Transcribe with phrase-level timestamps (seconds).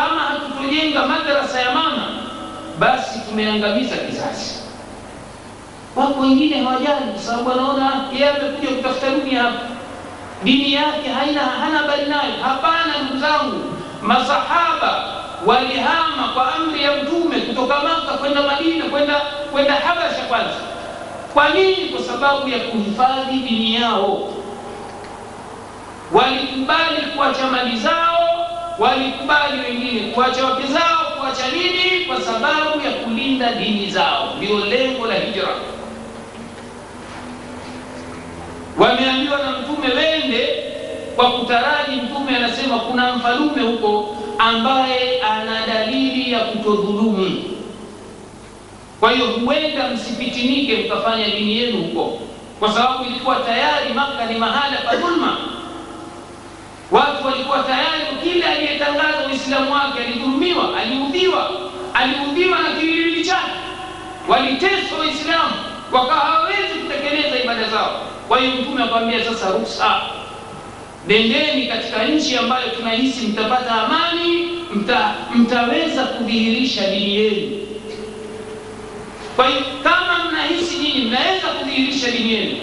[0.00, 2.06] kama hatutojenga madrasa ya mama,
[2.78, 4.54] basi tumeangamiza kizazi.
[5.96, 9.58] Wako wengine hawajali, kwa sababu wanaona yeye amekuja kutafuta dunia hapa,
[10.44, 12.32] dini yake haina hana habari nayo.
[12.42, 15.04] Hapana, ndugu zangu, masahaba
[15.46, 19.20] walihama kwa amri ya Mtume kutoka Maka kwenda Madina, kwenda
[19.52, 20.54] kwenda Habasha kwanza.
[21.34, 21.76] Kwa nini?
[21.88, 24.28] Kwa sababu ya kuhifadhi dini yao.
[26.12, 28.39] Walikubali kuacha mali zao,
[28.80, 32.04] walikubali wengine kuacha wake zao, kuacha nini?
[32.06, 34.34] Kwa sababu ya kulinda dini zao.
[34.36, 35.48] Ndio lengo la hijra.
[38.78, 40.48] Wameambiwa na Mtume wende
[41.16, 41.96] kwa kutaraji.
[42.04, 47.44] Mtume anasema kuna mfalume huko ambaye ana dalili ya kutodhulumu.
[49.00, 52.18] Kwa hiyo huenda msipitinike mkafanya dini yenu huko,
[52.60, 55.36] kwa sababu ilikuwa tayari Maka ni mahala pa dhulma.
[56.90, 61.50] Watu walikuwa tayari, kila aliyetangaza Uislamu wake alidhulumiwa, aliudhiwa,
[61.94, 63.50] aliudhiwa na kiwiliwili chake.
[64.28, 65.54] Waliteswa Waislamu
[65.92, 68.00] wakawa hawawezi kutekeleza ibada zao.
[68.28, 70.00] Kwa hiyo Mtume akwambia sasa, ruksa
[71.06, 77.66] nendeni katika nchi ambayo tunahisi mtapata amani, mta, mtaweza kudhihirisha dini yenu.
[79.36, 82.56] Kwa hiyo kama mnahisi nyinyi mnaweza kudhihirisha dini yenu,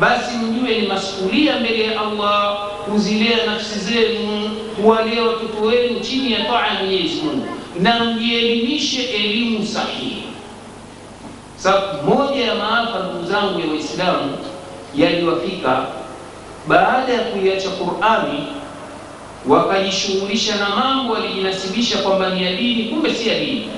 [0.00, 6.38] basi mjue ni masuhulia mbele ya Allah kuzilea nafsi zenu, kuwalea watoto wenu chini ya
[6.44, 7.46] taa ya Mwenyezi Mungu,
[7.80, 10.22] na mjielimishe elimu sahihi.
[11.56, 14.38] Sababu moja ya maafa, ndugu zangu ya Waislamu,
[14.96, 15.86] yaliwafika
[16.68, 18.44] baada ya kuiacha Qur'ani
[19.48, 23.70] wakajishughulisha na mambo walijinasibisha kwamba ni ya dini, kumbe si ya dini.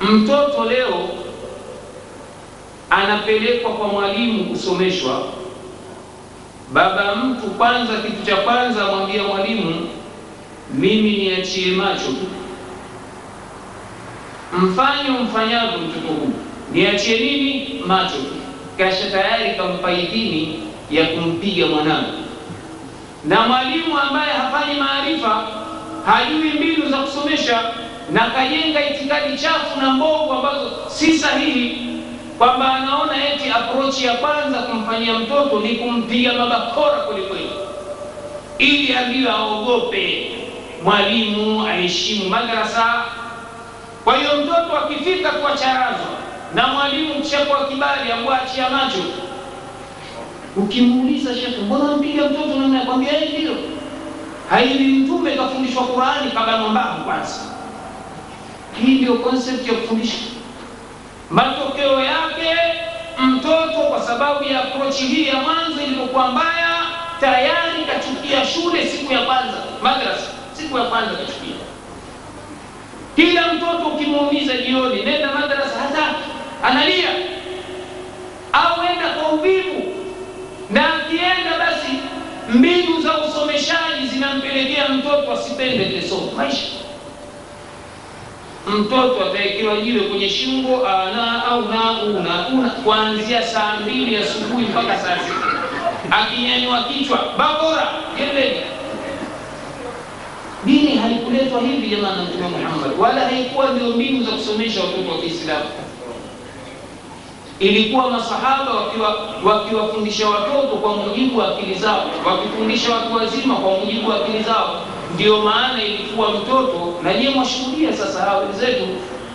[0.00, 1.08] Mtoto leo
[2.96, 5.22] anapelekwa kwa mwalimu kusomeshwa.
[6.72, 9.88] Baba mtu kwanza, kitu cha kwanza amwambia mwalimu,
[10.74, 12.26] mimi niachie macho tu,
[14.58, 16.32] mfanye mfanyavyo mtoto huu,
[16.72, 17.82] niachie nini?
[17.86, 18.34] Macho tu.
[18.78, 22.12] Kasha tayari kampa idhini ya kumpiga mwanangu,
[23.24, 25.46] Na mwalimu ambaye hafanyi maarifa,
[26.06, 27.62] hajui mbinu za kusomesha,
[28.12, 31.91] na kajenga itikadi chafu na mbovu ambazo si sahihi,
[32.42, 37.50] kwamba anaona eti approach ya kwanza kumfanyia mtoto ni kumpiga mabakora kwelikweli,
[38.58, 40.30] ili ambiwe aogope
[40.84, 43.04] mwalimu, aheshimu madrasa.
[44.04, 46.06] Kwa hiyo mtoto akifika kuacharazwa
[46.54, 48.98] na mwalimu kishakuwa kibali akuachia macho
[50.56, 53.54] Ukimuuliza shekhe, mbona mpiga mtoto namna akwambia hii ndio
[54.50, 57.40] haivi, mtume kafundishwa Qurani kabanwa mbavu kwanza.
[58.84, 60.31] Hii ndio concept ya kufundisha.
[61.32, 62.56] Matokeo yake
[63.18, 66.76] mtoto kwa sababu ya aprochi hii ya mwanzo ilipokuwa mbaya,
[67.20, 71.54] tayari kachukia shule siku ya kwanza, madrasa siku ya kwanza kachukia.
[73.16, 76.14] Kila mtoto ukimuuliza jioni, nenda madrasa, hata
[76.62, 77.08] analia
[78.52, 79.82] au enda kwa uvivu
[80.70, 81.92] na akienda basi,
[82.48, 86.10] mbinu za usomeshaji zinampelekea mtoto asipende ile.
[86.36, 86.66] Maisha
[88.66, 94.98] mtoto ataekewa jiwe kwenye shingo, ana au na una una, kuanzia saa mbili asubuhi mpaka
[94.98, 95.46] saa sita
[96.10, 98.60] akinyanywa kichwa babora geleni.
[100.64, 105.18] Dini haikuletwa hivi jamani na Mtume Muhammad, wala haikuwa ndio mbinu za kusomesha watoto wa
[105.18, 105.64] Kiislamu
[107.60, 108.72] ilikuwa masahaba
[109.44, 114.42] wakiwafundisha waki watoto kwa mujibu wa akili zao, wakifundisha watu wazima kwa mujibu wa akili
[114.42, 114.80] zao.
[115.14, 118.86] Ndio maana ilikuwa mtoto, na nyie mwashuhudia sasa hawa wenzetu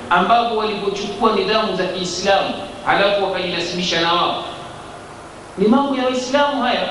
[0.10, 2.54] ambapo walivyochukua nidhamu za Kiislamu
[2.86, 4.44] halafu wakajilazimisha na wao.
[5.58, 6.88] Ni mambo ya Waislamu haya,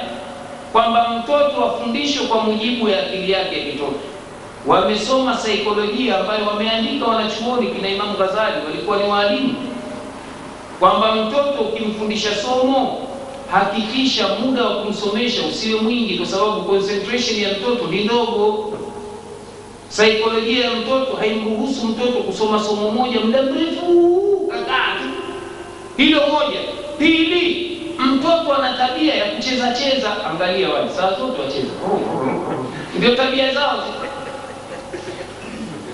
[0.72, 3.92] kwamba mtoto afundishwe kwa mujibu ya akili yake ya kitoto.
[4.66, 9.54] Wamesoma saikolojia ambayo wameandika wanachuoni, kina Imamu Ghazali walikuwa ni waalimu
[10.80, 13.05] kwamba mtoto ukimfundisha somo
[13.52, 18.72] hakikisha muda wa kumsomesha usiwe mwingi, kwa sababu concentration ya mtoto ni ndogo.
[19.88, 25.08] Saikolojia ya mtoto haimruhusu mtoto kusoma somo moja muda mrefu kakaa tu,
[25.96, 26.58] hilo moja.
[26.98, 30.24] Pili, mtoto ana tabia ya kucheza cheza.
[30.30, 31.72] Angalia wale saa zote wacheza,
[32.98, 33.82] ndio tabia zao.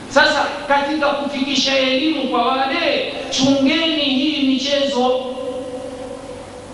[0.09, 5.21] Sasa katika kufikisha elimu kwa wale, chungeni hii michezo.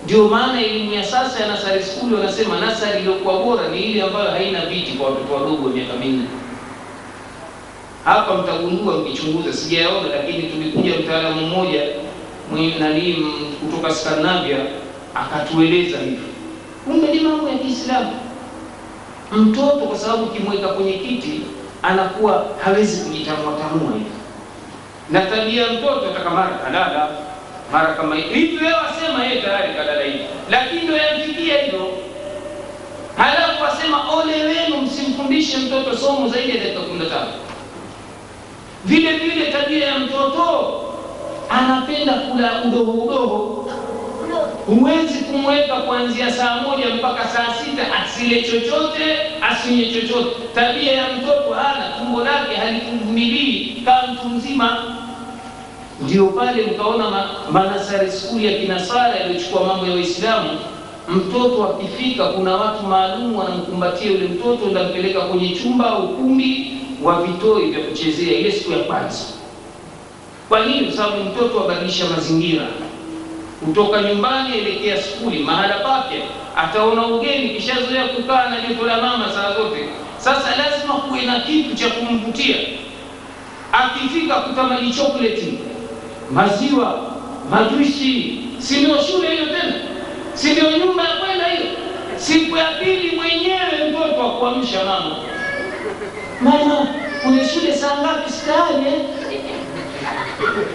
[0.08, 4.30] Ndio maana elimu ya sasa ya nasari skuli wanasema nasari iliyokuwa bora ni ile ambayo
[4.30, 6.24] haina viti kwa watoto wadogo wa miaka minne.
[8.04, 11.82] Hapa mtagundua mkichunguza, sijayaona, lakini tulikuja mtaalamu mmoja
[12.78, 13.26] nani
[13.60, 14.56] kutoka Skandinavia
[15.14, 16.28] akatueleza hivyo.
[16.84, 18.12] Kumbe ni mambo ya Kiislamu.
[19.32, 21.40] Mtoto kwa sababu ukimweka kwenye kiti
[21.82, 24.10] anakuwa hawezi kujitamuatamua hivi,
[25.10, 27.08] na tabia ya mtoto atakamara kalala
[27.72, 30.18] mara kama hivi, wewe wasema yeye tayari kalala hivi,
[30.50, 31.88] lakini ndio yamfikia hivyo.
[33.16, 37.30] Halafu wasema ole wenu, msimfundishe mtoto somo zaidi ya dakika kumi na tano.
[38.84, 40.74] Vile vile tabia ya mtoto
[41.50, 43.70] anapenda kula udogo udogo,
[44.66, 49.16] huwezi kumweka kuanzia saa moja mpaka saa sita asile chochote
[49.50, 50.36] asinywe chochote.
[50.54, 54.87] Tabia ya mtoto hana tumbo lake halikuvumilii kama mtu mzima.
[56.02, 60.50] Ndio pale mkaona ma, manasari skuli ya kinasara yaliyochukua mambo ya Waislamu.
[61.08, 66.72] Mtoto akifika, kuna watu maalum wanamkumbatia yule mtoto, ndampeleka kwenye chumba au ukumbi
[67.02, 69.18] wa vitoi vya kuchezea ile siku ya kwanza.
[70.48, 70.86] Kwa nini?
[70.86, 72.66] Kwa sababu mtoto abadilisha mazingira
[73.64, 76.20] kutoka nyumbani elekea skuli, mahala papya,
[76.56, 79.88] ataona ugeni, kishazoea kukaa na joto la mama saa zote.
[80.18, 82.56] Sasa lazima kuwe na kitu cha kumvutia.
[83.72, 85.58] Akifika kutamani chokoleti,
[86.30, 87.00] maziwa,
[87.50, 89.72] majuisi, si ndio shule hiyo tena?
[90.34, 91.66] Si ndio nyumba ya kwenda hiyo?
[92.16, 95.16] Siku ya pili mwenyewe mtoto akuamsha mama,
[96.40, 96.86] mama,
[97.22, 98.32] kuna shule saa ngapi?
[98.32, 98.84] Stari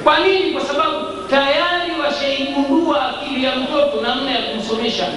[0.04, 0.52] kwa nini?
[0.52, 0.96] Kwa sababu
[1.30, 5.08] tayari washaigundua akili ya mtoto namna ya kumsomesha.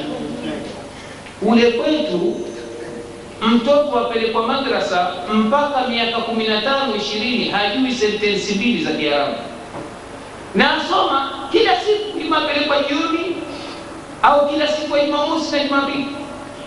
[1.43, 2.37] Ule kwetu
[3.43, 9.35] mtoto apelekwa madrasa mpaka miaka kumi na tano ishirini hajui sentensi mbili za Kiarabu
[10.57, 13.37] na asoma kila siku, imapelekwa jioni
[14.23, 16.07] au kila siku ya Jumamosi na Jumapili.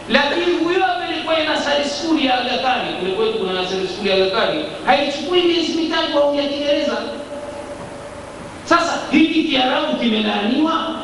[0.09, 4.53] Lakini huyo apelekwa nasari skuli ya Aga Khan, kwetu kuna nasari skuli ya Aga
[4.85, 6.97] haichukui miezi mitatu au ya Kiingereza.
[8.65, 10.95] Sasa hiki Kiarabu kimelaaniwa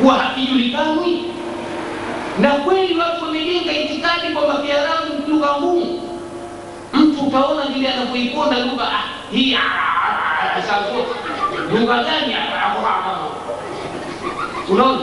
[0.00, 1.24] kuwa hakijulikani,
[2.40, 6.00] na kweli watu wamejenga itikadi kwamba Kiarabu lugha ngumu.
[6.92, 9.02] Mtu utaona vile anavyoikonda lugha ah,
[9.32, 9.56] hii
[10.68, 10.80] saa
[11.72, 12.34] lugha gani?
[14.68, 15.00] Unaona,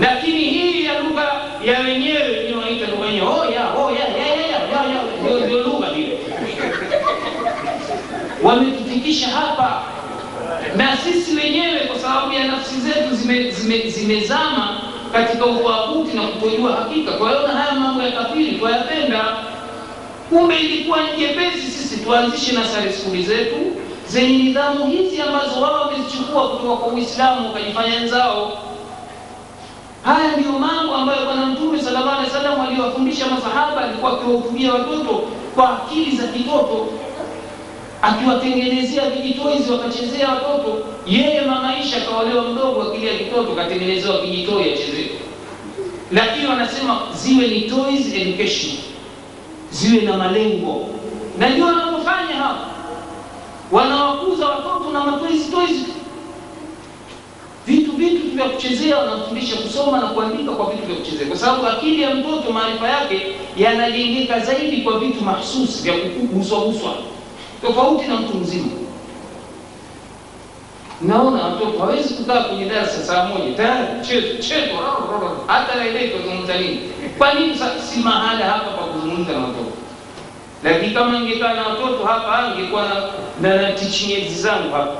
[0.00, 1.32] lakini hii ya lugha
[1.64, 3.26] ya wenyewe ndio wanaita lugha yenyewe.
[3.26, 4.58] Oh ya oh ya ya ya ya
[4.94, 6.18] ya ndio lugha ile
[8.42, 9.82] wametufikisha hapa
[10.76, 14.26] na sisi wenyewe kwa sababu ya nafsi zetu zimezama zime, zime
[15.12, 17.12] katika uabuti na kutojua hakika.
[17.12, 19.24] Kwa hiyo na haya mambo ya kafiri twayapenda,
[20.28, 23.56] kumbe ilikuwa jepesi sisi tuanzishe nasari skuli zetu
[24.08, 28.58] zenye nidhamu hizi ambazo wao wamezichukua kutoka kwa Uislamu wakajifanya nzao.
[30.04, 35.22] Haya ndiyo mambo ambayo Bwana Mtume sallallahu alaihi wasallam aliwafundisha masahaba, alikuwa akiwahutubia watoto
[35.54, 36.86] kwa akili za kitoto
[38.02, 40.78] akiwatengenezea vijitoizi wakachezea watoto.
[41.06, 45.10] Yeye mamaisha kaolewa mdogo, akili ya kitoto katengenezewa vijitoi achezee.
[46.12, 48.72] Lakini wanasema ziwe ni toys education,
[49.70, 50.86] ziwe na malengo,
[51.38, 52.66] na ndio wanapofanya hapa,
[53.72, 55.84] wanawakuza watoto na matoizi toizi,
[57.66, 62.02] vitu vitu vya kuchezea, wanafundisha kusoma na kuandika kwa vitu vya kuchezea, kwa sababu akili
[62.02, 63.26] ya mtoto maarifa yake
[63.56, 66.94] yanajengeka zaidi kwa vitu mahsusi vya kuguswaguswa
[67.62, 68.66] tofauti na mtu mzima.
[71.00, 74.72] Naona watoto hawezi kukaa kwenye darasa saa moja tayari cheto chezo,
[75.46, 76.80] hata naelewa tuzungumza nini.
[77.18, 77.54] Kwa nini
[77.90, 79.72] si mahala hapa pa kuzungumza na watoto?
[80.64, 82.82] Lakini kama ingekaa na watoto hapa, ningekuwa
[83.40, 84.96] na na teaching zangu hapa,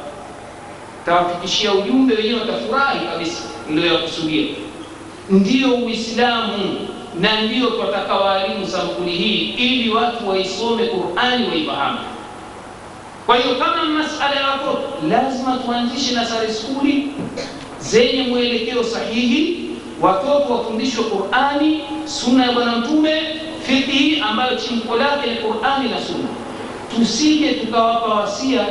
[1.07, 3.43] tawafikishia ujumbe wenyewe, watafurahi kabisa.
[3.71, 4.47] Ndio ya kusudia,
[5.31, 6.79] ndio Uislamu
[7.21, 11.99] na ndio twataka waalimu sampuli hii, ili watu waisome Qur'ani waifahamu.
[13.27, 17.09] Kwa hiyo kama masala ya watoto, lazima tuanzishe nasari skuli
[17.81, 23.23] zenye mwelekeo sahihi, watoto wafundishwe Qur'ani, sunna ya Bwana Mtume,
[23.67, 26.29] fiqhi ambayo chimko lake ni Qur'ani na sunna.
[26.97, 28.67] Tusije tukawapa wasia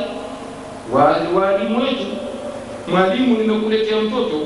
[1.35, 2.05] walimu wetu,
[2.87, 4.41] mwalimu, nimekuletea mtoto,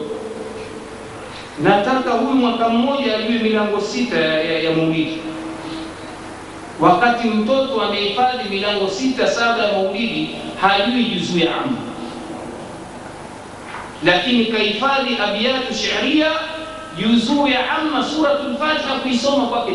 [1.64, 5.18] nataka huyu mwaka mmoja ajue milango sita ya, ya, ya maulidi.
[6.80, 10.30] Wakati mtoto amehifadhi milango sita saba ya maulidi
[10.62, 11.78] hajui juzuu ya amma,
[14.04, 16.32] lakini kahifadhi abiyatu shiria
[16.98, 19.72] juzuu ya amma suratul Fatiha kuisoma kwake